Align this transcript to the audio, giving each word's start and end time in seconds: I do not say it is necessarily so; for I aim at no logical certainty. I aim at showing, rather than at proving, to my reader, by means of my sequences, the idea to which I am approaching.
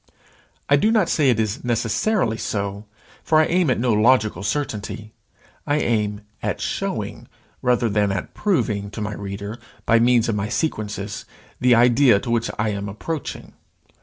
I 0.67 0.77
do 0.77 0.89
not 0.89 1.09
say 1.09 1.29
it 1.29 1.39
is 1.39 1.63
necessarily 1.63 2.35
so; 2.39 2.85
for 3.23 3.39
I 3.39 3.45
aim 3.45 3.69
at 3.69 3.79
no 3.79 3.93
logical 3.93 4.41
certainty. 4.41 5.13
I 5.67 5.75
aim 5.77 6.21
at 6.41 6.59
showing, 6.59 7.27
rather 7.61 7.87
than 7.87 8.11
at 8.11 8.33
proving, 8.33 8.89
to 8.97 9.01
my 9.01 9.13
reader, 9.13 9.59
by 9.85 9.99
means 9.99 10.27
of 10.27 10.33
my 10.33 10.49
sequences, 10.49 11.25
the 11.59 11.75
idea 11.75 12.19
to 12.19 12.31
which 12.31 12.49
I 12.57 12.69
am 12.69 12.89
approaching. 12.89 13.53